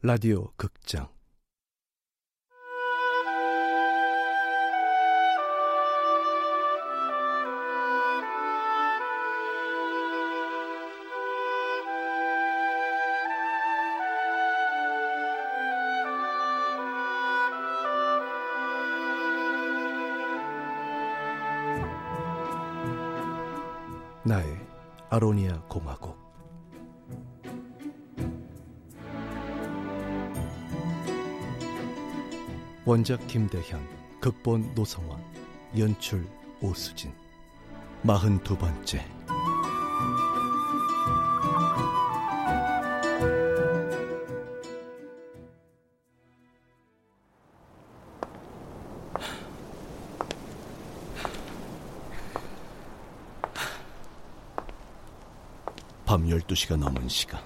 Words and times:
라디오 0.00 0.50
극장 0.56 1.08
공화국 25.68 26.16
원작 32.88 33.26
김대현, 33.26 33.86
극본 34.18 34.74
노성원, 34.74 35.22
연출 35.76 36.26
오수진. 36.62 37.12
마흔 38.02 38.42
두 38.42 38.56
번째. 38.56 39.17
12시가 56.48 56.76
넘은 56.76 57.08
시간. 57.08 57.42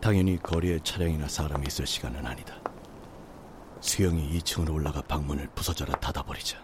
당연히 0.00 0.36
거리에 0.38 0.78
차량이나 0.82 1.28
사람이 1.28 1.66
있을 1.66 1.86
시간은 1.86 2.24
아니다. 2.26 2.54
수영이 3.80 4.38
2층으로 4.38 4.74
올라가 4.74 5.00
방문을 5.02 5.48
부서져라 5.54 5.94
닫아버리자 6.00 6.58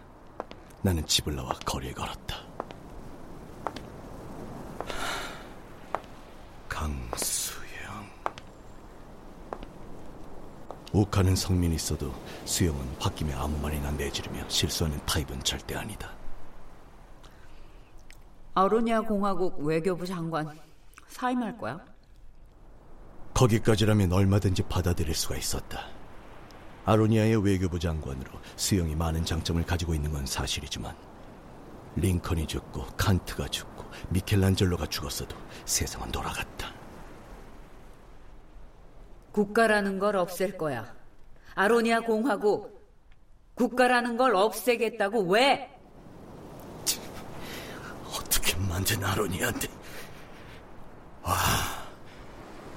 나는 0.82 1.06
집을 1.06 1.34
나와 1.34 1.52
거리에 1.64 1.92
걸었다. 1.92 2.36
강수영. 6.68 8.10
욱하는 10.92 11.36
성민이 11.36 11.76
있어도 11.76 12.12
수영은 12.44 12.98
홧김에 12.98 13.32
아무 13.34 13.56
말이나 13.58 13.90
내지르며 13.92 14.48
실수하는 14.48 14.98
타입은 15.06 15.42
절대 15.42 15.76
아니다. 15.76 16.10
아로니아 18.54 19.00
공화국 19.02 19.58
외교부 19.60 20.06
장관 20.06 20.56
사임할 21.14 21.56
거야? 21.56 21.78
거기까지라면 23.34 24.12
얼마든지 24.12 24.64
받아들일 24.64 25.14
수가 25.14 25.36
있었다. 25.36 25.86
아로니아의 26.84 27.36
외교부 27.44 27.78
장관으로 27.78 28.32
수영이 28.56 28.96
많은 28.96 29.24
장점을 29.24 29.64
가지고 29.64 29.94
있는 29.94 30.10
건 30.12 30.26
사실이지만 30.26 30.94
링컨이 31.96 32.48
죽고 32.48 32.86
칸트가 32.96 33.46
죽고 33.46 33.84
미켈란젤로가 34.10 34.86
죽었어도 34.86 35.36
세상은 35.64 36.10
돌아갔다. 36.10 36.74
국가라는 39.30 40.00
걸 40.00 40.16
없앨 40.16 40.58
거야. 40.58 40.92
아로니아 41.54 42.00
공화국 42.00 42.74
국가라는 43.54 44.16
걸 44.16 44.34
없애겠다고 44.34 45.22
왜? 45.30 45.70
어떻게 48.08 48.56
만든 48.56 49.02
아로니아인데? 49.04 49.83
와, 51.24 51.36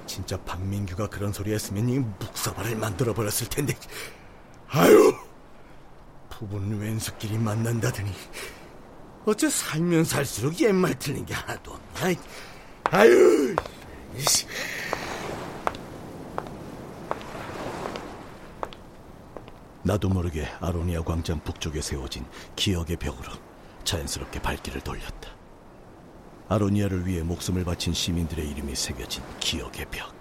진짜 0.06 0.38
박민규가 0.38 1.08
그런 1.08 1.32
소리 1.32 1.52
했으면 1.52 1.88
이 1.88 1.98
묵사발을 1.98 2.76
만들어 2.76 3.12
버렸을 3.12 3.48
텐데. 3.48 3.74
아유, 4.68 5.14
부부는 6.30 6.78
왼수끼리 6.78 7.38
만난다더니 7.38 8.12
어째 9.26 9.50
살면 9.50 10.04
살수록 10.04 10.58
옛말 10.60 10.98
틀린 10.98 11.26
게 11.26 11.34
하나도 11.34 11.72
없냐? 11.72 12.18
아유, 12.84 13.54
이씨. 14.16 14.46
나도 19.82 20.08
모르게 20.08 20.46
아로니아 20.60 21.02
광장 21.02 21.40
북쪽에 21.40 21.80
세워진 21.80 22.24
기억의 22.56 22.96
벽으로 22.96 23.32
자연스럽게 23.84 24.40
발길을 24.40 24.80
돌렸다. 24.80 25.37
아로니아를 26.48 27.06
위해 27.06 27.22
목숨을 27.22 27.64
바친 27.64 27.92
시민들의 27.92 28.48
이름이 28.50 28.74
새겨진 28.74 29.22
기억의 29.38 29.86
벽. 29.90 30.14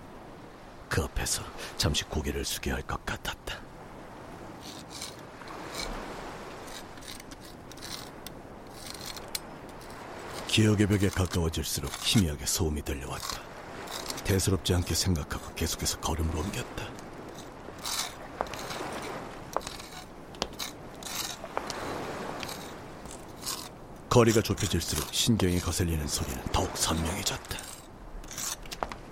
그 0.89 1.01
앞에서 1.03 1.43
잠시 1.77 2.03
고개를 2.05 2.43
숙여야 2.45 2.75
할 2.75 2.83
것 2.83 3.05
같았다. 3.05 3.59
기억의 10.47 10.87
벽에 10.87 11.09
가까워질수록 11.09 11.91
희미하게 12.01 12.45
소음이 12.45 12.81
들려왔다. 12.81 13.41
대수롭지 14.23 14.73
않게 14.73 14.95
생각하고 14.95 15.53
계속해서 15.55 15.99
걸음을 15.99 16.35
옮겼다. 16.35 16.96
거리가 24.17 24.41
좁혀질수록 24.41 25.13
신경이 25.13 25.59
거슬리는 25.59 26.07
소리는 26.07 26.43
더욱 26.51 26.75
선명해졌다. 26.75 27.59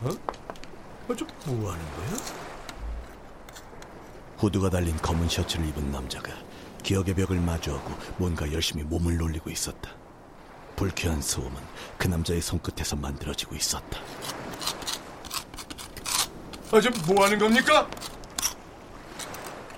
어? 0.01 0.09
어, 0.09 1.15
저뭐 1.15 1.71
하는 1.71 1.85
거야? 1.91 2.17
후드가 4.37 4.71
달린 4.71 4.97
검은 4.97 5.29
셔츠를 5.29 5.67
입은 5.67 5.91
남자가 5.91 6.31
기억의 6.81 7.13
벽을 7.13 7.39
마주하고 7.39 7.91
뭔가 8.17 8.51
열심히 8.51 8.81
몸을 8.81 9.17
놀리고 9.17 9.51
있었다. 9.51 9.91
불쾌한 10.75 11.21
소음은 11.21 11.55
그 11.99 12.07
남자의 12.07 12.41
손끝에서 12.41 12.95
만들어지고 12.95 13.55
있었다. 13.55 13.99
아, 16.71 16.81
저뭐 16.81 17.25
하는 17.25 17.37
겁니까? 17.37 17.87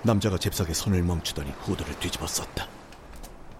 남자가 0.02 0.38
잽싸게 0.38 0.72
손을 0.72 1.02
멈추더니 1.02 1.50
후드를 1.50 1.98
뒤집어 1.98 2.26
썼다. 2.26 2.66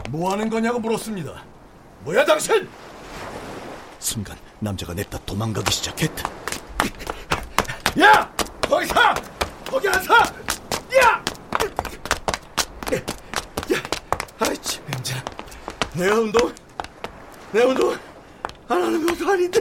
뭐 0.08 0.32
하는 0.32 0.48
거냐고 0.48 0.80
물었습니다. 0.80 1.57
뭐야 2.00 2.24
당신? 2.24 2.68
순간 3.98 4.36
남자가 4.60 4.94
냈다 4.94 5.18
도망가기 5.26 5.72
시작했다. 5.72 6.30
야! 8.00 8.32
거기 8.62 8.86
서! 8.86 8.94
거기 9.68 9.88
안 9.88 10.02
서! 10.02 10.14
야! 10.14 11.24
야! 13.72 13.82
아이 14.38 14.56
진짜 14.58 15.22
내가 15.94 16.14
운동 16.20 16.54
내가 17.52 17.66
운동 17.68 17.98
안 18.68 18.82
하는 18.82 19.06
것도 19.06 19.30
아닌데 19.32 19.60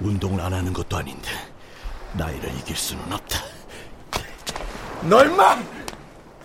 운동을 0.00 0.40
안 0.40 0.52
하는 0.52 0.72
것도 0.72 0.96
아닌데 0.96 1.30
나이를 2.14 2.52
이길 2.58 2.76
수는 2.76 3.12
없다. 3.12 3.40
너 5.02 5.24
임마! 5.24 5.62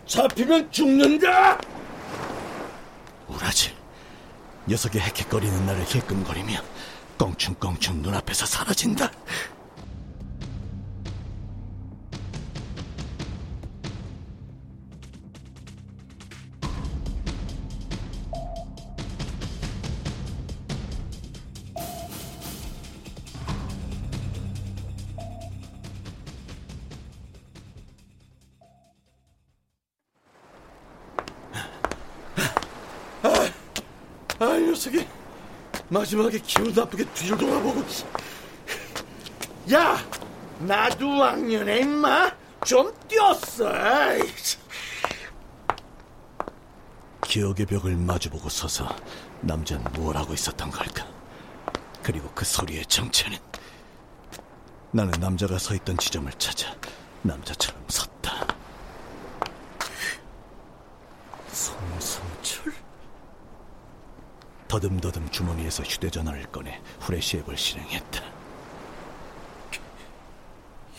잡히면 0.06 0.72
죽는다! 0.72 1.58
녀석이 4.70 5.00
헥헥거리는 5.00 5.66
나를 5.66 5.84
힐끔거리며 5.84 6.62
껑충껑충 7.18 8.04
눈앞에서 8.04 8.46
사라진다. 8.46 9.12
아, 34.40 34.56
이 34.56 34.62
녀석이 34.62 35.06
마지막에 35.90 36.40
기분 36.40 36.74
나쁘게 36.74 37.04
뒤를 37.14 37.38
돌아보고. 37.38 37.84
야! 39.74 39.98
나도 40.60 41.20
왕년에 41.20 41.80
임마 41.82 42.32
좀 42.66 42.94
뛰었어. 43.08 43.70
기억의 47.26 47.66
벽을 47.66 47.96
마주보고 47.96 48.50
서서 48.50 48.96
남자는 49.42 49.86
뭘 49.94 50.16
하고 50.18 50.34
있었던 50.34 50.72
걸까? 50.72 51.06
그리고 52.02 52.30
그 52.34 52.44
소리의 52.46 52.86
정체는 52.86 53.38
나는 54.92 55.12
남자가 55.20 55.60
서 55.60 55.76
있던 55.76 55.98
지점을 55.98 56.32
찾아 56.34 56.74
남자처럼 57.22 57.84
섰다. 57.88 58.48
더듬더듬 64.70 65.30
주머니에서 65.32 65.84
휴대전화를 65.84 66.44
꺼내 66.52 66.80
후레쉬 67.02 67.38
앱을 67.40 67.58
실행했다. 67.58 68.24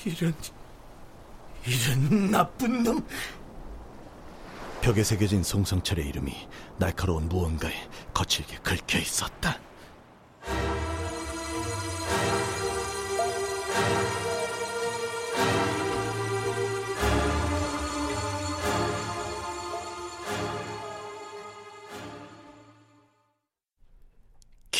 이런, 0.05 0.35
이런 1.67 2.31
나쁜 2.31 2.83
놈. 2.83 3.07
벽에 4.81 5.05
새겨진 5.05 5.43
송성철의 5.43 6.07
이름이 6.09 6.49
날카로운 6.79 7.29
무언가에 7.29 7.75
거칠게 8.13 8.59
긁혀 8.59 8.99
있었다. 8.99 9.59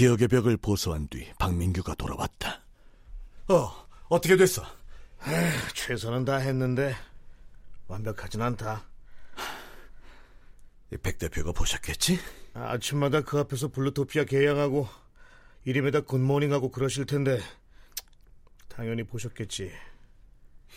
기억의 0.01 0.29
벽을 0.29 0.57
보수한 0.57 1.07
뒤 1.09 1.31
박민규가 1.39 1.95
돌아왔다. 1.95 2.63
어, 3.49 3.87
어떻게 4.09 4.35
됐어? 4.35 4.63
에휴, 5.27 5.75
최선은 5.75 6.25
다 6.25 6.37
했는데 6.37 6.97
완벽하진 7.87 8.41
않다. 8.41 8.83
백 11.03 11.19
대표가 11.19 11.53
보셨겠지? 11.53 12.19
아침마다 12.55 13.21
그 13.21 13.41
앞에서 13.41 13.69
블루토피아 13.69 14.25
개양하고 14.25 14.89
이름에다 15.67 16.01
굿모닝하고 16.01 16.71
그러실 16.71 17.05
텐데 17.05 17.39
당연히 18.69 19.05
보셨겠지. 19.05 19.71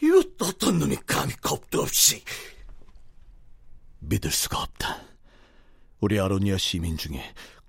이거 0.02 0.22
어떤 0.42 0.80
놈이 0.80 0.98
감히 1.08 1.34
겁도 1.36 1.82
없이 1.82 2.22
믿을 4.00 4.32
수가 4.32 4.64
없다. 4.64 5.02
우리 6.02 6.20
아로니아 6.20 6.58
시민 6.58 6.98
중에 6.98 7.24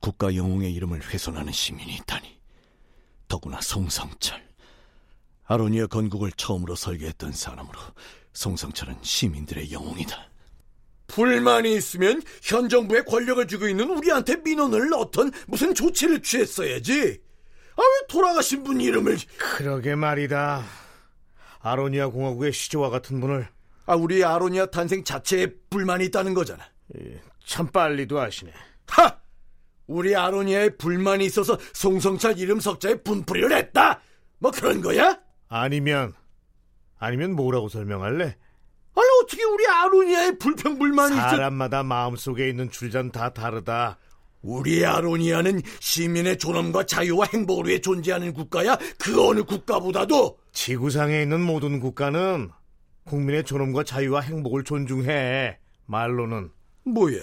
국가 0.04 0.36
영웅의 0.36 0.70
이름을 0.74 1.00
훼손하는 1.02 1.50
시민이 1.50 1.94
있다니. 1.94 2.38
더구나 3.26 3.58
송성철. 3.62 4.38
아로니아 5.46 5.86
건국을 5.86 6.30
처음으로 6.32 6.74
설계했던 6.74 7.32
사람으로 7.32 7.80
송성철은 8.34 8.98
시민들의 9.00 9.72
영웅이다. 9.72 10.28
불만이 11.06 11.74
있으면 11.74 12.20
현 12.42 12.68
정부의 12.68 13.06
권력을 13.06 13.48
쥐고 13.48 13.66
있는 13.66 13.88
우리한테 13.88 14.36
민원을 14.36 14.90
넣던 14.90 15.32
무슨 15.46 15.74
조치를 15.74 16.22
취했어야지. 16.22 17.22
아, 17.74 17.80
왜 17.80 18.06
돌아가신 18.06 18.62
분 18.62 18.82
이름을. 18.82 19.16
그러게 19.38 19.94
말이다. 19.94 20.66
아로니아 21.60 22.08
공화국의 22.08 22.52
시조와 22.52 22.90
같은 22.90 23.22
분을. 23.22 23.48
아, 23.86 23.94
우리 23.94 24.22
아로니아 24.22 24.66
탄생 24.66 25.02
자체에 25.02 25.46
불만이 25.70 26.04
있다는 26.04 26.34
거잖아. 26.34 26.62
참 27.46 27.68
빨리도 27.68 28.20
아시네. 28.20 28.52
하! 28.88 29.23
우리 29.86 30.16
아로니아에 30.16 30.70
불만이 30.70 31.24
있어서 31.26 31.58
송성철 31.72 32.38
이름 32.38 32.60
석자에 32.60 33.02
분풀이를 33.02 33.52
했다! 33.56 34.00
뭐 34.38 34.50
그런 34.50 34.80
거야? 34.80 35.18
아니면, 35.48 36.14
아니면 36.98 37.34
뭐라고 37.34 37.68
설명할래? 37.68 38.24
아니, 38.96 39.06
어떻게 39.22 39.44
우리 39.44 39.66
아로니아에 39.66 40.38
불평불만이 40.38 41.16
있어? 41.16 41.28
사람마다 41.30 41.82
마음속에 41.82 42.48
있는 42.48 42.70
줄자는 42.70 43.10
다 43.10 43.30
다르다. 43.32 43.98
우리 44.42 44.84
아로니아는 44.84 45.62
시민의 45.80 46.36
존엄과 46.36 46.84
자유와 46.84 47.28
행복을 47.32 47.66
위해 47.66 47.80
존재하는 47.80 48.34
국가야 48.34 48.76
그 48.98 49.26
어느 49.26 49.42
국가보다도 49.42 50.38
지구상에 50.52 51.22
있는 51.22 51.40
모든 51.40 51.80
국가는 51.80 52.50
국민의 53.04 53.44
존엄과 53.44 53.84
자유와 53.84 54.20
행복을 54.20 54.64
존중해. 54.64 55.58
말로는. 55.86 56.50
뭐야? 56.84 57.20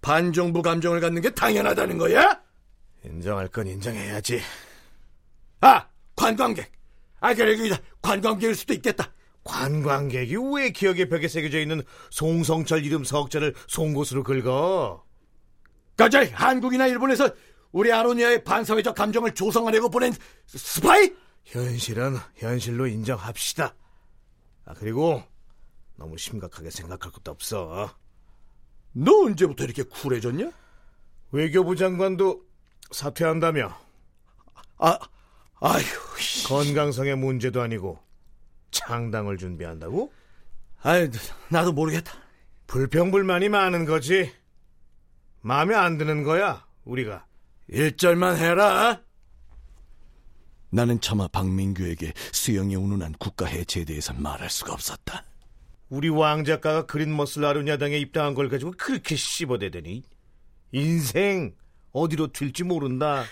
반정부 0.00 0.62
감정을 0.62 1.00
갖는 1.00 1.22
게 1.22 1.30
당연하다는 1.30 1.98
거야? 1.98 2.40
인정할 3.04 3.48
건 3.48 3.66
인정해야지. 3.66 4.40
아, 5.60 5.86
관광객. 6.16 6.70
아, 7.20 7.34
그래, 7.34 7.56
그 7.56 7.76
관광객일 8.00 8.54
수도 8.54 8.72
있겠다. 8.74 9.12
관광객이 9.44 10.36
왜 10.54 10.70
기억의 10.70 11.08
벽에 11.08 11.28
새겨져 11.28 11.60
있는 11.60 11.82
송성철 12.10 12.84
이름 12.84 13.04
석자를 13.04 13.54
송곳으로 13.68 14.22
긁어? 14.22 15.04
가자, 15.96 16.26
한국이나 16.32 16.86
일본에서 16.86 17.28
우리 17.72 17.92
아로니아의 17.92 18.44
반사회적 18.44 18.94
감정을 18.94 19.34
조성하려고 19.34 19.90
보낸 19.90 20.12
스파이? 20.46 21.10
현실은 21.44 22.16
현실로 22.36 22.86
인정합시다. 22.86 23.74
아, 24.64 24.74
그리고 24.74 25.22
너무 25.96 26.16
심각하게 26.16 26.70
생각할 26.70 27.12
것도 27.12 27.30
없어. 27.30 27.94
너 28.92 29.24
언제부터 29.24 29.64
이렇게 29.64 29.82
쿨해졌냐? 29.82 30.50
외교부 31.32 31.76
장관도 31.76 32.42
사퇴한다며. 32.90 33.76
아, 34.78 34.98
아휴. 35.60 35.84
건강성의 36.48 37.16
문제도 37.16 37.60
아니고 37.60 37.98
창당을 38.70 39.36
준비한다고? 39.36 40.12
아이, 40.82 41.08
나도 41.48 41.72
모르겠다. 41.72 42.12
불평불만이 42.66 43.48
많은 43.48 43.84
거지. 43.84 44.32
마음에 45.42 45.74
안 45.74 45.98
드는 45.98 46.22
거야, 46.22 46.66
우리가. 46.84 47.26
일절만 47.68 48.36
해라. 48.36 49.00
나는 50.70 51.00
차마 51.00 51.26
박민규에게 51.28 52.12
수영이 52.32 52.76
운운한 52.76 53.14
국가 53.18 53.46
해체에 53.46 53.84
대해서 53.84 54.12
말할 54.14 54.48
수가 54.50 54.72
없었다. 54.72 55.24
우리 55.90 56.08
왕 56.08 56.44
작가가 56.44 56.86
그린 56.86 57.14
머슬 57.14 57.44
아루냐당에 57.44 57.98
입당한 57.98 58.34
걸 58.34 58.48
가지고 58.48 58.72
그렇게 58.78 59.16
씹어대더니 59.16 60.04
인생 60.70 61.52
어디로 61.92 62.28
튈지 62.28 62.62
모른다. 62.62 63.24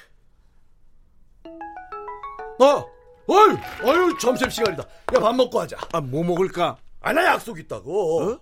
어, 2.61 2.85
어이, 3.29 3.57
어이, 3.85 4.19
점심 4.19 4.51
시간이다. 4.51 4.83
야, 5.15 5.21
밥 5.21 5.33
먹고 5.37 5.61
하자. 5.61 5.77
아, 5.93 6.01
뭐 6.01 6.25
먹을까? 6.25 6.77
아, 7.01 7.13
나 7.13 7.25
약속 7.25 7.61
있다고. 7.61 8.23
어? 8.23 8.41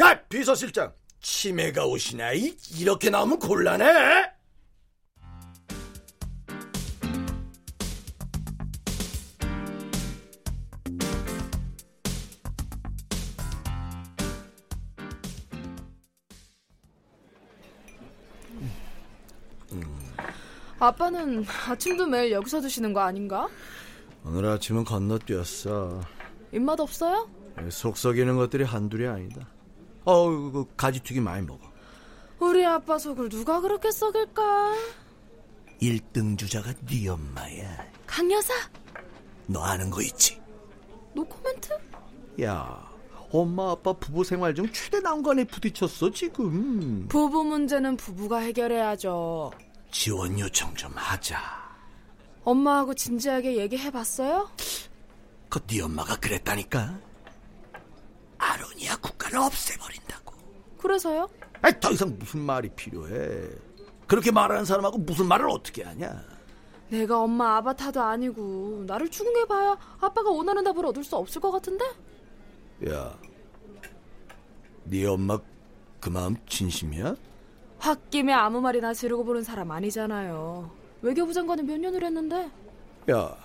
야, 0.00 0.20
비서 0.28 0.56
실장. 0.56 0.92
치매가 1.20 1.86
오시나? 1.86 2.32
이, 2.32 2.56
이렇게 2.76 3.08
나오면 3.10 3.38
곤란해. 3.38 4.32
아빠는 20.80 21.44
아침도 21.68 22.06
매일 22.06 22.32
여기서 22.32 22.60
드시는 22.60 22.92
거 22.92 23.00
아닌가? 23.00 23.48
오늘 24.24 24.46
아침은 24.46 24.84
건너뛰었어. 24.84 26.00
입맛 26.52 26.78
없어요? 26.80 27.28
속 27.70 27.96
썩이는 27.96 28.36
것들이 28.36 28.64
한둘이 28.64 29.06
아니다. 29.06 29.46
어우, 30.04 30.52
그 30.52 30.64
가지튀김 30.76 31.24
많이 31.24 31.44
먹어. 31.44 31.60
우리 32.38 32.64
아빠 32.64 32.98
속을 32.98 33.28
누가 33.28 33.60
그렇게 33.60 33.90
썩일까? 33.90 34.74
1등 35.82 36.38
주자가 36.38 36.72
네 36.88 37.08
엄마야. 37.08 37.84
강 38.06 38.30
여사? 38.30 38.54
너 39.46 39.60
아는 39.62 39.90
거 39.90 40.00
있지? 40.02 40.40
No 41.14 41.24
comment? 41.24 41.70
야, 42.42 42.88
엄마 43.32 43.72
아빠 43.72 43.92
부부 43.92 44.22
생활 44.22 44.54
중 44.54 44.70
최대 44.72 45.00
난관에 45.00 45.44
부딪혔어 45.44 46.10
지금. 46.12 47.06
부부 47.08 47.42
문제는 47.44 47.96
부부가 47.96 48.38
해결해야죠. 48.38 49.50
지원 49.90 50.38
요청 50.38 50.74
좀 50.74 50.92
하자. 50.94 51.38
엄마하고 52.44 52.94
진지하게 52.94 53.56
얘기해봤어요? 53.56 54.48
그네 55.48 55.82
엄마가 55.82 56.16
그랬다니까. 56.16 56.98
아로니아 58.38 58.96
국가를 58.96 59.38
없애버린다고. 59.38 60.34
그래서요? 60.78 61.28
아이, 61.62 61.78
더 61.80 61.90
이상 61.90 62.16
무슨 62.18 62.40
말이 62.40 62.68
필요해. 62.70 63.48
그렇게 64.06 64.30
말하는 64.30 64.64
사람하고 64.64 64.98
무슨 64.98 65.26
말을 65.26 65.48
어떻게 65.50 65.82
하냐. 65.82 66.24
내가 66.88 67.20
엄마 67.20 67.56
아바타도 67.56 68.00
아니고 68.00 68.84
나를 68.86 69.10
추궁해봐야 69.10 69.76
아빠가 70.00 70.30
원하는 70.30 70.64
답을 70.64 70.86
얻을 70.86 71.04
수 71.04 71.16
없을 71.16 71.40
것 71.40 71.50
같은데? 71.50 71.84
야, 72.88 73.18
네 74.84 75.04
엄마 75.04 75.38
그 76.00 76.08
마음 76.08 76.36
진심이야? 76.46 77.14
홧김에 77.80 78.32
아무 78.32 78.60
말이나 78.60 78.92
지르고 78.92 79.24
보는 79.24 79.42
사람 79.42 79.70
아니잖아요. 79.70 80.70
외교부 81.02 81.32
장관은 81.32 81.66
몇 81.66 81.78
년을 81.78 82.02
했는데? 82.04 82.50
야, 83.10 83.36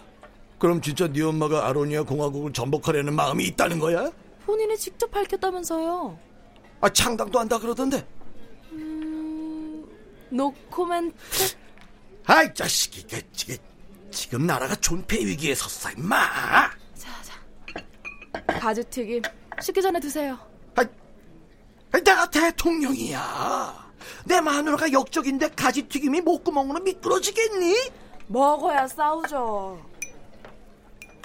그럼 0.58 0.82
진짜 0.82 1.08
네 1.08 1.22
엄마가 1.22 1.68
아로니아 1.68 2.04
공화국을 2.04 2.52
전복하려는 2.54 3.16
마음이 3.16 3.46
있다는 3.46 3.80
거야? 3.80 4.12
본인이 4.46 4.78
직접 4.78 5.10
밝혔다면서요. 5.12 6.18
아, 6.82 6.90
창당도 6.90 7.40
한다 7.40 7.58
그러던데. 7.58 8.06
음... 8.72 9.86
노코멘트? 10.30 11.56
아이, 12.26 12.54
자식이, 12.54 13.02
이게, 13.02 13.22
지금, 13.32 13.56
지금 14.12 14.48
나라가 14.48 14.76
존폐 14.76 15.18
위기에 15.18 15.56
섰어, 15.56 15.92
임마! 15.92 16.70
자, 16.96 17.10
자. 17.22 18.60
가지튀김. 18.60 19.22
식기 19.62 19.82
전에 19.82 20.00
드세요. 20.00 20.38
아, 20.76 20.84
내가 22.00 22.30
대통령이야. 22.30 23.93
내 24.26 24.42
마누라가 24.42 24.92
역적인데 24.92 25.50
가지튀김이 25.50 26.22
목구멍으로 26.22 26.80
미끄러지겠니? 26.82 27.76
먹어야 28.28 28.88
싸우죠. 28.88 29.80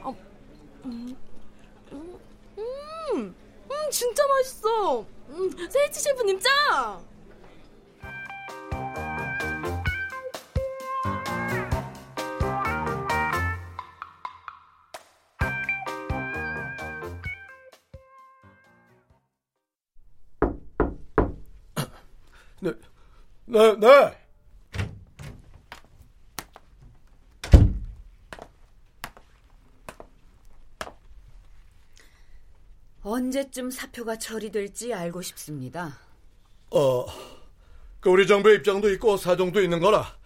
어, 0.02 0.16
음, 0.84 1.16
음, 1.92 2.18
음, 2.58 3.34
음, 3.70 3.90
진짜 3.90 4.26
맛있어. 4.26 5.04
음, 5.30 5.50
세이치 5.70 6.00
셰프님 6.00 6.40
짱! 6.40 7.07
네, 23.58 23.74
네. 23.74 24.16
언제쯤 33.02 33.72
사표가 33.72 34.18
처리될지 34.18 34.94
알고 34.94 35.22
싶습니다. 35.22 35.98
어, 36.70 37.04
그 37.98 38.10
우리 38.10 38.28
정부의 38.28 38.58
입장도 38.58 38.92
있고 38.92 39.16
사정도 39.16 39.60
있는 39.60 39.80
거라 39.80 40.16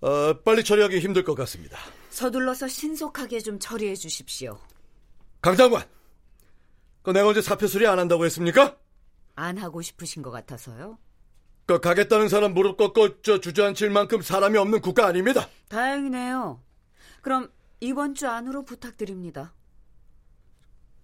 어, 0.00 0.40
빨리 0.44 0.62
처리하기 0.62 1.00
힘들 1.00 1.24
것 1.24 1.34
같습니다. 1.34 1.76
서둘러서 2.10 2.68
신속하게 2.68 3.40
좀 3.40 3.58
처리해 3.58 3.96
주십시오. 3.96 4.60
강 5.42 5.56
장관, 5.56 5.82
그 7.02 7.10
내가 7.10 7.26
언제 7.26 7.42
사표 7.42 7.66
수리 7.66 7.88
안 7.88 7.98
한다고 7.98 8.24
했습니까? 8.26 8.78
안 9.34 9.58
하고 9.58 9.82
싶으신 9.82 10.22
것 10.22 10.30
같아서요. 10.30 10.98
그 11.70 11.78
가겠다는 11.78 12.28
사람 12.28 12.52
무릎 12.52 12.76
꺾고 12.76 13.22
저 13.22 13.38
주저앉힐 13.38 13.90
만큼 13.90 14.22
사람이 14.22 14.58
없는 14.58 14.80
국가 14.80 15.06
아닙니다. 15.06 15.48
다행이네요. 15.68 16.60
그럼 17.22 17.48
이번 17.78 18.14
주 18.16 18.26
안으로 18.26 18.64
부탁드립니다. 18.64 19.54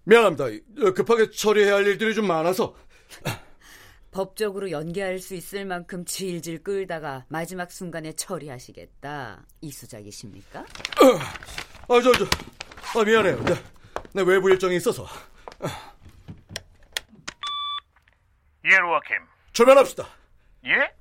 미안합니다. 0.03 0.43
어, 0.85 0.93
급하게 0.93 1.31
처리해야 1.31 1.75
할 1.75 1.87
일들이 1.87 2.13
좀 2.13 2.27
많아서. 2.27 2.75
법적으로 4.11 4.69
연계할 4.69 5.19
수 5.19 5.35
있을 5.35 5.63
만큼 5.63 6.03
질질 6.03 6.63
끌다가 6.63 7.23
마지막 7.29 7.71
순간에 7.71 8.11
처리하시겠다. 8.11 9.45
이 9.61 9.71
수작이십니까? 9.71 10.65
아, 11.87 12.01
저, 12.01 12.11
저, 12.11 12.25
아, 12.99 13.05
미안해요. 13.05 13.41
내, 13.45 13.53
내 14.11 14.21
외부 14.23 14.49
일정이 14.49 14.75
있어서. 14.75 15.07
예, 18.65 18.75
로아킴. 18.75 19.15
출발합시다. 19.53 20.16
예? 20.67 20.93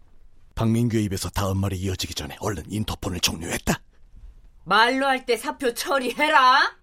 박민규의 0.54 1.04
입에서 1.04 1.28
다음 1.28 1.58
말이 1.58 1.76
이어지기 1.76 2.14
전에 2.14 2.36
얼른 2.40 2.64
인터폰을 2.70 3.20
종료했다. 3.20 3.80
말로 4.64 5.06
할 5.06 5.26
때 5.26 5.36
사표 5.36 5.74
처리해라. 5.74 6.76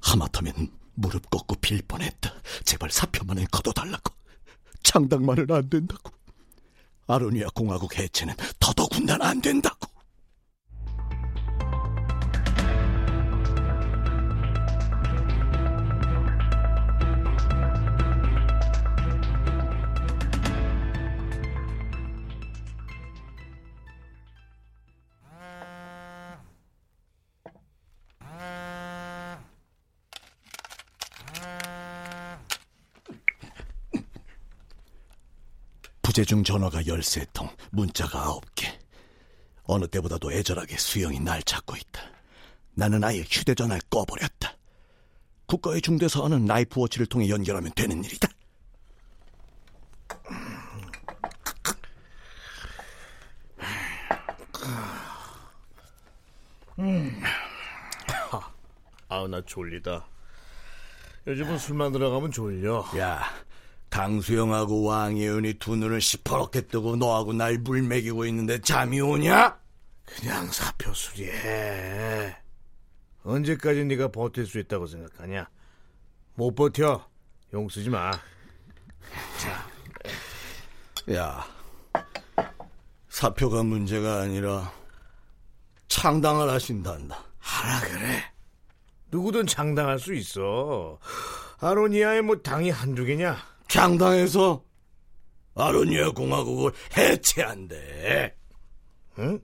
하마터면 0.00 0.54
무릎 0.94 1.30
꿇고 1.30 1.56
빌 1.56 1.82
뻔했다. 1.82 2.32
제발 2.64 2.90
사표만은 2.90 3.46
거둬달라고. 3.50 4.14
창당만은 4.82 5.50
안 5.50 5.68
된다고. 5.68 6.10
아로니아 7.06 7.48
공화국 7.54 7.96
해체는 7.98 8.34
더더군다나 8.58 9.28
안 9.28 9.40
된다고. 9.40 9.77
부재중 36.18 36.42
전화가 36.42 36.82
13통, 36.82 37.48
문자가 37.70 38.24
9개. 38.24 38.76
어느 39.66 39.86
때보다도 39.86 40.32
애절하게 40.32 40.76
수영이 40.76 41.20
날 41.20 41.40
찾고 41.44 41.76
있다. 41.76 42.02
나는 42.74 43.04
아예 43.04 43.20
휴대전화를 43.20 43.80
꺼버렸다. 43.88 44.56
국가의 45.46 45.80
중대사안은 45.80 46.46
라이프워치를 46.46 47.06
통해 47.06 47.28
연결하면 47.28 47.70
되는 47.76 48.02
일이다. 48.02 48.28
아우 59.08 59.28
나 59.28 59.40
졸리다. 59.46 60.04
요즘은 61.28 61.58
술만 61.58 61.92
들어가면 61.92 62.32
졸려. 62.32 62.84
야, 62.96 63.22
강수영하고 63.90 64.84
왕예은이 64.84 65.54
두 65.54 65.76
눈을 65.76 66.00
시퍼렇게 66.00 66.62
뜨고 66.62 66.96
너하고 66.96 67.32
날 67.32 67.58
물먹이고 67.58 68.26
있는데 68.26 68.60
잠이 68.60 69.00
오냐? 69.00 69.58
그냥 70.04 70.46
사표 70.50 70.92
수리해. 70.92 72.36
언제까지 73.24 73.84
네가 73.84 74.08
버틸 74.08 74.46
수 74.46 74.58
있다고 74.58 74.86
생각하냐? 74.86 75.48
못 76.34 76.54
버텨. 76.54 77.06
용 77.52 77.68
쓰지 77.68 77.90
마. 77.90 78.10
야, 81.12 81.46
사표가 83.08 83.62
문제가 83.62 84.20
아니라 84.20 84.70
창당을 85.88 86.50
하신단다. 86.50 87.24
하라 87.38 87.80
그래. 87.80 88.22
누구든 89.10 89.46
장당할 89.46 89.98
수 89.98 90.12
있어. 90.14 90.98
아로니아에 91.60 92.20
뭐 92.20 92.36
당이 92.36 92.70
한두 92.70 93.04
개냐? 93.04 93.36
창당해서 93.68 94.64
아로니아 95.54 96.10
공화국을 96.12 96.72
해체한대. 96.96 98.34
응? 99.18 99.40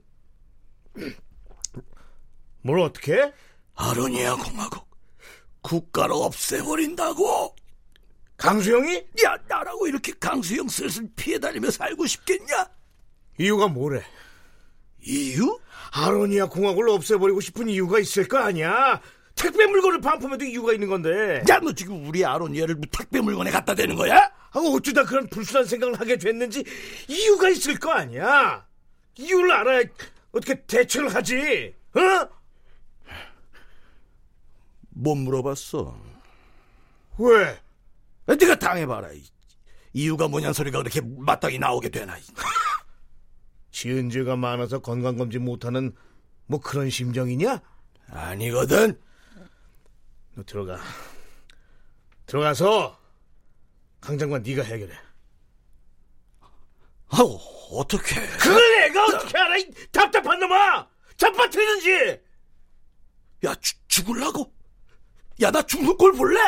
뭘 2.61 2.79
어떻게? 2.79 3.31
아로니아 3.75 4.35
공화국 4.35 4.89
국가로 5.61 6.23
없애버린다고. 6.23 7.55
강수영이? 8.37 8.95
야, 9.23 9.37
나라고 9.47 9.87
이렇게 9.87 10.11
강수영 10.13 10.67
슬슬 10.67 11.07
피해 11.15 11.39
다니며 11.39 11.71
살고 11.71 12.05
싶겠냐? 12.05 12.69
이유가 13.39 13.67
뭐래? 13.67 14.03
이유? 15.01 15.59
아로니아 15.91 16.47
공화국을 16.47 16.89
없애버리고 16.89 17.39
싶은 17.41 17.69
이유가 17.69 17.99
있을 17.99 18.27
거 18.27 18.37
아니야? 18.39 19.01
택배 19.35 19.65
물건을 19.65 20.01
반품해도 20.01 20.45
이유가 20.45 20.73
있는 20.73 20.87
건데. 20.87 21.43
야, 21.49 21.59
너 21.59 21.71
지금 21.73 22.07
우리 22.07 22.25
아로니아를 22.25 22.75
뭐 22.75 22.85
택배 22.91 23.19
물건에 23.21 23.51
갖다 23.51 23.75
대는 23.75 23.95
거야? 23.95 24.15
아, 24.51 24.59
어쩌다 24.59 25.03
그런 25.03 25.27
불순한 25.27 25.65
생각을 25.65 25.99
하게 25.99 26.17
됐는지 26.17 26.63
이유가 27.07 27.49
있을 27.49 27.77
거 27.77 27.91
아니야? 27.91 28.65
이유를 29.17 29.51
알아야 29.51 29.83
어떻게 30.31 30.61
대처를 30.65 31.13
하지? 31.13 31.73
어? 31.93 32.29
못 34.89 35.15
물어봤어. 35.15 35.99
왜? 37.19 37.59
네가 38.27 38.55
당해봐라. 38.57 39.11
이- 39.11 39.23
이유가 39.93 40.27
뭐냐는 40.27 40.53
소리가 40.53 40.79
그렇게 40.79 41.01
마땅히 41.01 41.59
나오게 41.59 41.89
되나. 41.89 42.15
지은 43.71 44.09
죄가 44.09 44.37
많아서 44.37 44.79
건강검진 44.79 45.43
못하는 45.43 45.93
뭐 46.47 46.59
그런 46.61 46.89
심정이냐? 46.89 47.61
아니거든. 48.09 48.99
너 50.35 50.43
들어가. 50.43 50.79
들어가서 52.25 52.99
강 54.01 54.17
장관 54.17 54.43
네가 54.43 54.63
해결해. 54.63 54.93
아우, 57.07 57.39
어떻게? 57.71 58.15
그걸 58.37 58.79
내가 58.79 59.05
어떻게 59.05 59.37
알아? 59.37 59.57
이 59.57 59.71
답답한 59.91 60.39
놈아! 60.39 60.87
잡아뜨리든지! 61.17 62.21
야, 63.45 63.55
죽, 63.55 63.77
죽을라고? 63.87 64.53
야, 65.41 65.51
나 65.51 65.61
죽는 65.61 65.95
꼴 65.97 66.13
볼래? 66.13 66.39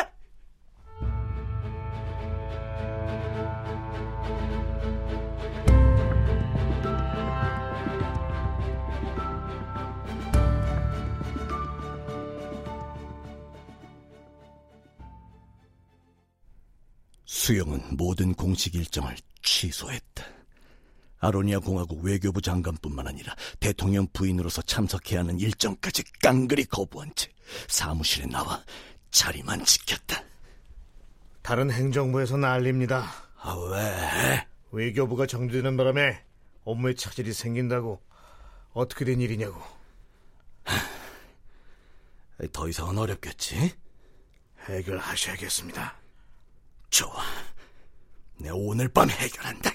수영은 17.48 17.96
모든 17.96 18.34
공식 18.34 18.74
일정을 18.74 19.16
취소했다. 19.42 20.22
아로니아 21.18 21.60
공화국 21.60 22.04
외교부 22.04 22.42
장관뿐만 22.42 23.06
아니라 23.06 23.34
대통령 23.58 24.06
부인으로서 24.12 24.60
참석해야 24.60 25.20
하는 25.20 25.40
일정까지 25.40 26.04
깡그리 26.20 26.66
거부한 26.66 27.10
채 27.14 27.30
사무실에 27.68 28.26
나와 28.26 28.62
자리만 29.10 29.64
지켰다. 29.64 30.22
다른 31.40 31.70
행정부에서 31.70 32.36
난립니다. 32.36 33.10
아, 33.40 33.54
왜? 33.54 34.46
외교부가 34.70 35.24
정지되는 35.26 35.74
바람에 35.78 36.22
업무에 36.64 36.94
차질이 36.96 37.32
생긴다고 37.32 38.02
어떻게 38.74 39.06
된 39.06 39.22
일이냐고. 39.22 39.58
더 42.52 42.68
이상은 42.68 42.98
어렵겠지? 42.98 43.72
해결하셔야겠습니다. 44.66 45.97
좋아. 46.90 47.22
내 48.38 48.50
오늘 48.50 48.88
밤 48.88 49.10
해결한다. 49.10 49.70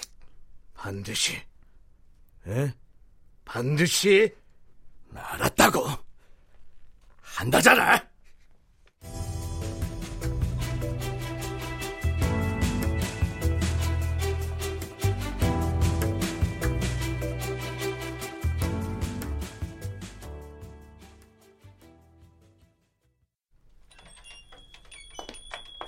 반드시. 0.74 1.40
에? 2.46 2.72
반드시? 3.44 4.34
알았다고. 5.14 5.86
한다잖아. 7.20 8.14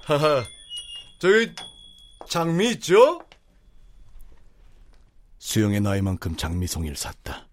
하하, 0.06 0.44
저기 1.18 1.54
장미 2.28 2.70
있죠? 2.72 3.20
수영의 5.38 5.80
나이만큼 5.80 6.36
장미송이를 6.36 6.96
샀다. 6.96 7.48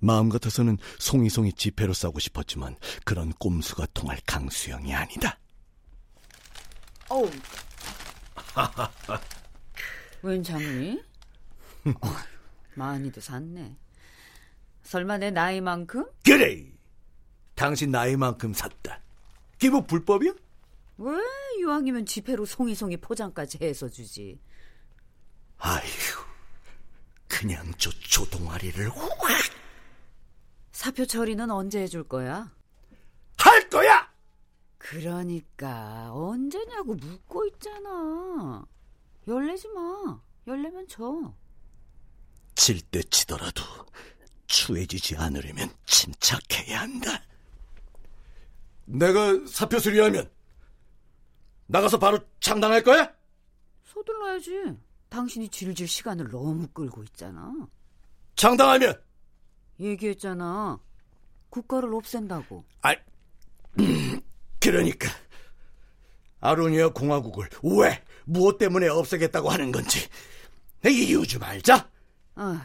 마음 0.00 0.28
같아서는 0.28 0.78
송이송이 0.98 1.52
지폐로 1.54 1.92
싸고 1.92 2.18
싶었지만 2.18 2.76
그런 3.04 3.32
꼼수가 3.32 3.86
통할 3.94 4.18
강수영이 4.26 4.94
아니다. 4.94 5.38
어우. 7.08 7.30
웬 10.22 10.42
장미? 10.42 11.00
어, 11.86 12.08
많이도 12.74 13.20
샀네. 13.20 13.76
설마 14.82 15.18
내 15.18 15.30
나이만큼? 15.30 16.06
그래! 16.24 16.64
당신 17.54 17.90
나이만큼 17.90 18.52
샀다. 18.52 19.00
기부 19.58 19.86
불법이야? 19.86 20.32
왜 20.98 21.16
이왕이면 21.60 22.06
지폐로 22.06 22.44
송이송이 22.44 22.96
포장까지 22.98 23.58
해서 23.62 23.88
주지. 23.88 24.40
아휴, 25.58 25.80
그냥 27.28 27.72
저 27.78 27.90
조동아리를 27.90 28.90
확! 28.90 29.08
사표 30.72 31.06
처리는 31.06 31.50
언제 31.50 31.80
해줄 31.80 32.04
거야? 32.04 32.52
할 33.38 33.68
거야! 33.68 34.12
그러니까 34.78 36.10
언제냐고 36.12 36.94
묻고 36.94 37.46
있잖아. 37.46 38.64
열내지 39.26 39.68
마. 39.68 40.20
열내면 40.46 40.88
져. 40.88 41.34
칠때 42.54 43.02
치더라도 43.04 43.62
추해지지 44.46 45.16
않으려면 45.16 45.70
침착해야 45.84 46.80
한다. 46.80 47.22
내가 48.86 49.34
사표 49.46 49.78
수리하면 49.78 50.30
나가서 51.68 51.98
바로 51.98 52.18
창당할 52.40 52.82
거야? 52.82 53.12
서둘러야지. 53.84 54.76
당신이 55.08 55.48
질질 55.48 55.86
시간을 55.88 56.30
너무 56.30 56.66
끌고 56.68 57.02
있잖아. 57.04 57.52
창당하면 58.36 59.00
얘기했잖아. 59.80 60.78
국가를 61.50 61.94
없앤다고. 61.94 62.64
아, 62.82 62.94
그러니까 64.60 65.08
아로니아 66.40 66.90
공화국을 66.90 67.48
왜 67.62 68.02
무엇 68.24 68.58
때문에 68.58 68.88
없애겠다고 68.88 69.48
하는 69.48 69.72
건지 69.72 70.08
이유 70.86 71.26
좀 71.26 71.42
알자. 71.42 71.90
아휴, 72.34 72.58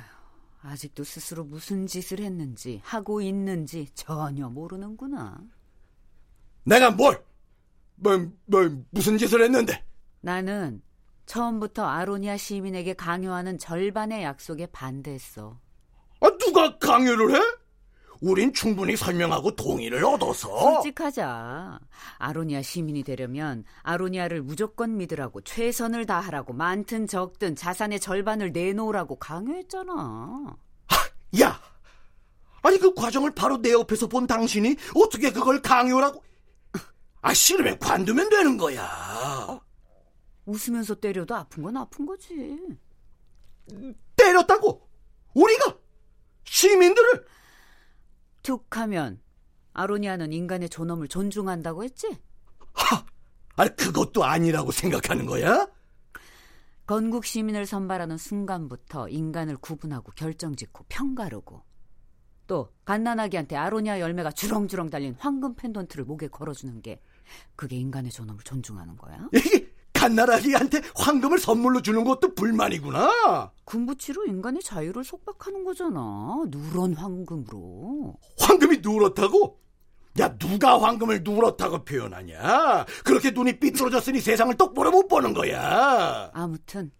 아직도 0.61 1.03
스스로 1.03 1.43
무슨 1.43 1.87
짓을 1.87 2.19
했는지 2.19 2.81
하고 2.83 3.21
있는지 3.21 3.87
전혀 3.95 4.49
모르는구나. 4.49 5.39
내가 6.65 6.91
뭘, 6.91 7.23
뭐, 8.03 8.27
뭐 8.45 8.69
무슨 8.91 9.17
짓을 9.17 9.41
했는데? 9.41 9.83
나는 10.19 10.81
처음부터 11.25 11.85
아로니아 11.85 12.35
시민에게 12.37 12.93
강요하는 12.93 13.57
절반의 13.57 14.23
약속에 14.23 14.67
반대했어. 14.67 15.57
아, 16.19 16.29
누가 16.37 16.77
강요를 16.77 17.35
해? 17.35 17.39
우린 18.21 18.53
충분히 18.53 18.95
설명하고 18.95 19.55
동의를 19.55 20.03
얻어서. 20.05 20.47
솔직하자. 20.47 21.79
아로니아 22.19 22.61
시민이 22.61 23.03
되려면 23.03 23.63
아로니아를 23.83 24.41
무조건 24.41 24.97
믿으라고 24.97 25.41
최선을 25.41 26.05
다하라고 26.05 26.53
많든 26.53 27.07
적든 27.07 27.55
자산의 27.55 27.99
절반을 27.99 28.51
내놓으라고 28.51 29.17
강요했잖아. 29.17 30.55
야, 31.41 31.59
아니 32.61 32.77
그 32.77 32.93
과정을 32.93 33.31
바로 33.31 33.61
내 33.61 33.71
옆에서 33.71 34.07
본 34.07 34.27
당신이 34.27 34.75
어떻게 34.95 35.31
그걸 35.31 35.61
강요라고? 35.61 36.23
아 37.23 37.33
싫으면 37.33 37.79
관두면 37.79 38.29
되는 38.29 38.57
거야. 38.57 39.59
웃으면서 40.45 40.95
때려도 40.95 41.33
아픈 41.33 41.63
건 41.63 41.77
아픈 41.77 42.05
거지. 42.05 42.59
때렸다고? 44.17 44.87
우리가 45.33 45.77
시민들을? 46.43 47.25
툭 48.43 48.75
하면 48.75 49.21
아로니아는 49.71 50.33
인간의 50.33 50.67
존엄을 50.67 51.07
존중한다고 51.07 51.85
했지? 51.85 52.09
하, 52.73 53.05
아니 53.55 53.73
그것도 53.77 54.25
아니라고 54.25 54.71
생각하는 54.73 55.25
거야? 55.25 55.65
건국 56.85 57.23
시민을 57.23 57.65
선발하는 57.65 58.17
순간부터 58.17 59.07
인간을 59.07 59.55
구분하고 59.55 60.11
결정 60.17 60.57
짓고 60.57 60.83
평가르고 60.89 61.63
또 62.47 62.73
갓난아기한테 62.83 63.55
아로니아 63.55 64.01
열매가 64.01 64.31
주렁주렁 64.33 64.89
달린 64.89 65.15
황금 65.17 65.55
펜던트를 65.55 66.03
목에 66.03 66.27
걸어주는 66.27 66.81
게 66.81 66.99
그게 67.55 67.75
인간의 67.77 68.11
존엄을 68.11 68.43
존중하는 68.43 68.97
거야? 68.97 69.29
이게 69.33 69.69
갓나라기한테 69.93 70.81
황금을 70.95 71.39
선물로 71.39 71.81
주는 71.81 72.03
것도 72.03 72.35
불만이구나. 72.35 73.51
군부치로 73.65 74.25
인간의 74.25 74.61
자유를 74.61 75.03
속박하는 75.03 75.63
거잖아. 75.63 76.43
누런 76.47 76.93
황금으로. 76.95 78.15
황금이 78.39 78.79
누렇다고? 78.81 79.59
야 80.19 80.37
누가 80.37 80.79
황금을 80.81 81.21
누렇다고 81.23 81.85
표현하냐? 81.85 82.85
그렇게 83.03 83.31
눈이 83.31 83.59
삐뚤어졌으니 83.59 84.19
세상을 84.19 84.55
똑바로 84.57 84.91
못 84.91 85.07
보는 85.07 85.33
거야. 85.33 86.29
아무튼 86.33 86.91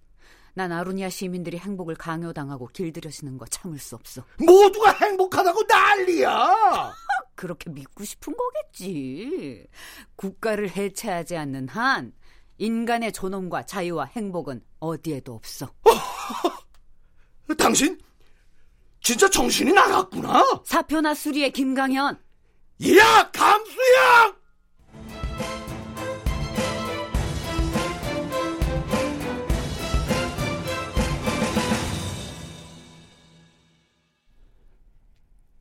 난 0.56 0.72
아로니아 0.72 1.10
시민들이 1.10 1.58
행복을 1.58 1.96
강요당하고 1.96 2.68
길들여지는 2.68 3.38
거 3.38 3.46
참을 3.46 3.78
수 3.80 3.96
없어. 3.96 4.24
모두가 4.40 4.92
행복하다고 4.94 5.62
난리야. 5.68 6.94
그렇게 7.36 7.69
믿고 7.69 8.04
싶은 8.04 8.34
거겠지. 8.36 9.65
국가를 10.15 10.69
해체하지 10.69 11.38
않는 11.38 11.67
한 11.67 12.13
인간의 12.58 13.12
존엄과 13.12 13.65
자유와 13.65 14.06
행복은 14.06 14.63
어디에도 14.80 15.34
없어. 15.34 15.74
당신 17.58 18.00
진짜 19.02 19.30
정신이 19.30 19.74
나갔구나. 19.74 20.43
사표나 20.65 21.13
수리의 21.13 21.52
김강현. 21.52 22.17
야 22.98 23.32
감수야! 23.32 24.36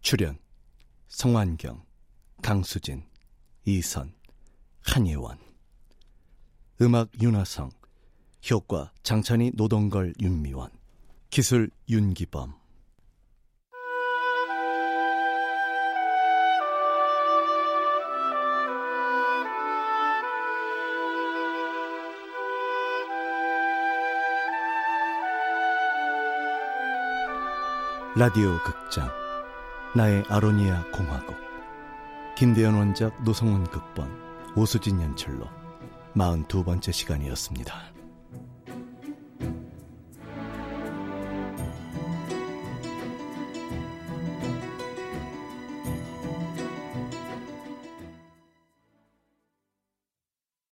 출연 0.00 0.41
성환경, 1.12 1.84
강수진, 2.42 3.04
이선, 3.66 4.14
한예원. 4.80 5.38
음악 6.80 7.10
윤하성 7.20 7.70
효과 8.50 8.90
장찬희 9.02 9.52
노동걸 9.54 10.14
윤미원. 10.20 10.70
기술 11.28 11.70
윤기범. 11.88 12.54
라디오 28.16 28.58
극장 28.62 29.21
나의 29.94 30.24
아로니아 30.28 30.90
공화국 30.90 31.36
김대현 32.34 32.74
원작 32.74 33.22
노성훈 33.24 33.64
극본 33.64 34.08
오수진 34.56 35.02
연출로 35.02 35.46
42번째 36.16 36.92
시간이었습니다. 36.92 38.01